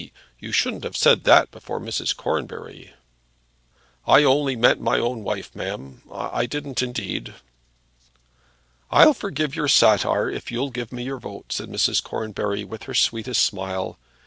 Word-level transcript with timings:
you 0.39 0.51
shouldn't 0.51 0.83
have 0.83 0.97
said 0.97 1.25
that 1.25 1.51
before 1.51 1.79
Mrs. 1.79 2.17
Cornbury!" 2.17 2.95
"I 4.07 4.23
only 4.23 4.55
meant 4.55 4.81
my 4.81 4.97
own 4.97 5.21
wife, 5.23 5.55
ma'am; 5.55 6.01
I 6.11 6.47
didn't 6.47 6.81
indeed." 6.81 7.35
"I'll 8.89 9.13
forgive 9.13 9.55
your 9.55 9.67
satire 9.67 10.27
if 10.27 10.51
you'll 10.51 10.71
give 10.71 10.91
me 10.91 11.03
your 11.03 11.19
vote," 11.19 11.51
said 11.53 11.69
Mrs. 11.69 12.01
Cornbury, 12.01 12.63
with 12.63 12.85
her 12.85 12.95
sweetest 12.95 13.43
smile. 13.43 13.99